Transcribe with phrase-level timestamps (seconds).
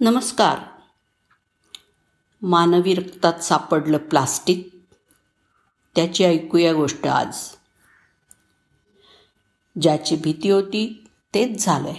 [0.00, 0.58] नमस्कार.
[2.42, 4.84] मानवी रक्तात सापडलं प्लास्टिक?
[5.96, 7.36] त्याची ऐकूया गोष्ट आज.
[9.80, 11.96] ज्याची भीती होती तेच झालंय.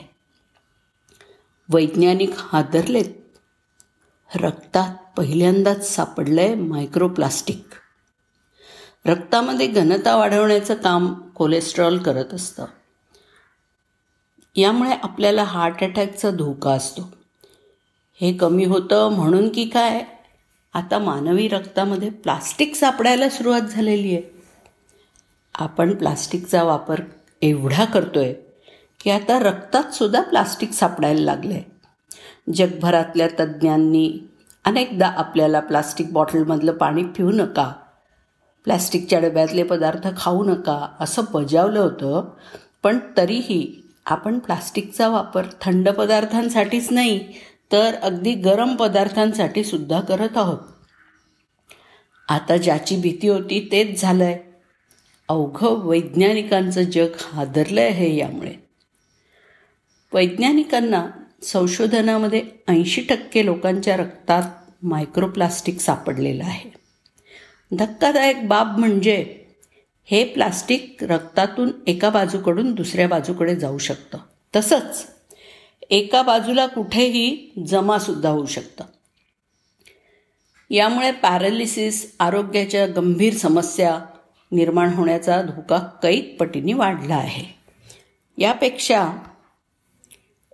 [1.73, 3.37] वैज्ञानिक हादरलेत.
[4.35, 7.67] रक्तात पहिल्यांदाच सापडलंय मायक्रोप्लास्टिक
[9.05, 12.65] रक्तामध्ये घनता वाढवण्याचं काम कोलेस्ट्रॉल करत असतं.
[14.55, 17.18] यामुळे आपल्याला हार्ट अटॅकचा धोका असतो.
[18.21, 20.03] हे कमी होतं म्हणून की काय?
[20.73, 24.21] आता मानवी रक्तामध्ये प्लास्टिक सापडायला सुरुवात झालेली आहे.
[25.55, 27.01] आपण प्लास्टिकचा वापर
[27.41, 28.33] एवढा करतो आहे
[29.03, 31.63] की आता रक्तात सुद्धा प्लास्टिक सापडायला लागलं आहे
[32.53, 34.19] जगभरातल्या तज्ज्ञांनी
[34.65, 37.73] अनेकदा आपल्याला प्लास्टिक बॉटलमधलं पाणी पिऊ नका
[38.65, 42.29] प्लॅस्टिकच्या डब्यातले पदार्थ खाऊ नका असं बजावलं होतं
[42.83, 47.19] पण तरीही आपण प्लास्टिकचा वापर थंड पदार्थांसाठीच नाही
[47.71, 50.59] तर अगदी गरम पदार्थांसाठी सुद्धा करत आहोत.
[52.27, 54.39] आता ज्याची भीती होती तेच झालंय.
[55.27, 58.53] अवघं वैज्ञानिकांचं जग हादरलं आहे यामुळे.
[60.13, 61.07] वैज्ञानिकांना
[61.43, 64.43] संशोधनामध्ये ऐंशी टक्के लोकांच्या रक्तात
[64.83, 66.69] मायक्रोप्लास्टिक सापडलेलं आहे.
[67.75, 69.45] धक्कादायक बाब म्हणजे
[70.05, 74.17] हे प्लास्टिक रक्तातून एका बाजूकडून दुसऱ्या बाजूकडे जाऊ शकतं.
[74.55, 75.18] तसंच
[75.89, 78.83] एका बाजूला कुठेही जमासुद्धा होऊ शकतं.
[80.69, 83.99] यामुळे पॅरालिसिस आरोग्याच्या गंभीर समस्या
[84.51, 87.43] निर्माण होण्याचा धोका कैक पटीने वाढला आहे.
[88.37, 89.13] यापेक्षा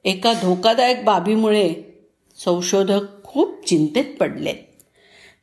[0.03, 1.73] एका धोकादायक बाबीमुळे
[2.45, 4.55] संशोधक खूप चिंतेत पडलेत.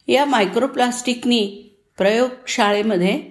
[0.08, 3.22] या मायक्रोप्लास्टिकनी प्रयोगशाळेमध्ये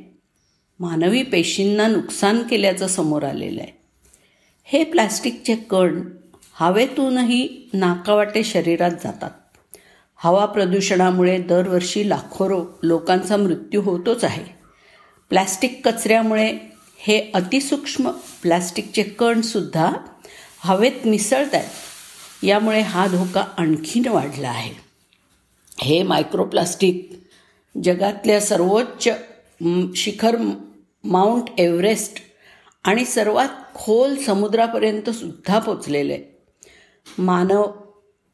[0.79, 3.77] मानवी पेशींना नुकसान केल्याचं समोर आलेलं आहे.
[4.63, 6.01] हे प्लास्टिकचे कण
[6.61, 9.29] हवेतूनही नाकावाटे शरीरात जातात.
[10.15, 14.43] हवा प्रदूषणामुळे दरवर्षी लाखो लोकांचा मृत्यू होतोच आहे.
[15.29, 16.57] प्लॅस्टिक कचऱ्यामुळे
[16.97, 19.91] हे अतिसूक्ष्म प्लॅस्टिकचे कणसुद्धा
[20.59, 22.43] हवेत मिसळत आहेत.
[22.43, 24.73] यामुळे हा धोका आणखीन वाढला आहे.
[25.79, 27.09] हे मायक्रोप्लास्टिक
[27.83, 29.07] जगातल्या सर्वोच्च
[29.95, 30.37] शिखर
[31.03, 32.17] माउंट एव्हरेस्ट
[32.83, 36.19] आणि सर्वात खोल समुद्रापर्यंत सुद्धा पोचलेले
[37.17, 37.71] मानव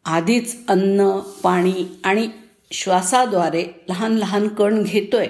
[0.05, 2.27] आधीच अन्न पाणी आणि
[2.71, 5.27] श्वासाद्वारे लहान लहान कण घेतोय.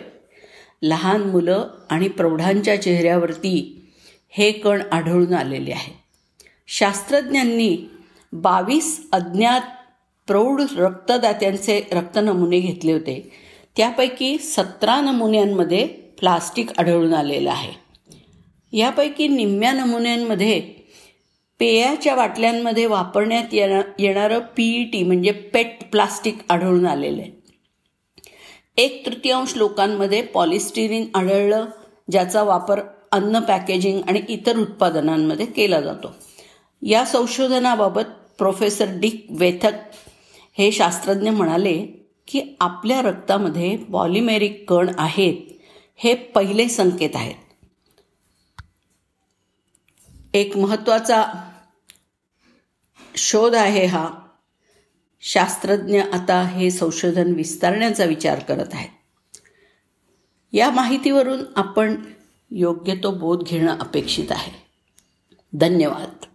[0.82, 3.86] लहान मुलं आणि प्रौढांच्या चेहऱ्यावरती
[4.30, 6.00] हे कण आढळून आलेले आहे.
[6.68, 7.78] शास्त्रज्ञांनी
[8.34, 9.62] बावीस अज्ञात
[10.28, 13.32] प्रौढ रक्तदात्यांचे रक्तनमुने घेतले होते.
[13.78, 15.86] त्यापैकी सतरा नमुन्यांमध्ये
[16.20, 17.88] प्लास्टिक आढळून आलेलं आहे.
[18.78, 20.77] यापैकी निम्म्या नमुन्यांमध्ये
[21.60, 27.32] पेयाच्या बाटल्यांमध्ये वापरण्यात येणार येणारं पीईटी म्हणजे पेट प्लास्टिक आढळून आलेलं आहे.
[28.78, 31.66] एक तृतीयांश लोकांमध्ये पॉलिस्टिरीन आढळलं
[32.12, 32.82] ज्याचा वापर
[33.12, 36.16] अन्न पॅकेजिंग आणि इतर उत्पादनांमध्ये केला जातो.
[36.82, 38.04] या संशोधनाबाबत
[38.38, 39.74] प्रोफेसर डिक वेथक
[40.58, 41.78] हे शास्त्रज्ञ म्हणाले
[42.28, 45.36] की आपल्या रक्तामध्ये पॉलिमेरिक कण आहेत
[45.96, 47.36] हे पहिले संकेत आहेत.
[50.34, 51.26] एक महत्त्वाचा
[53.18, 54.10] शोध आहे हा.
[55.22, 58.90] शास्त्रज्ञ आता हे संशोधन विस्तारण्याचा विचार करत आहेत.
[60.54, 62.02] या माहितीवरून आपण
[62.52, 64.52] योग्य तो बोध घेणं अपेक्षित आहे.
[65.54, 66.26] धन्यवाद.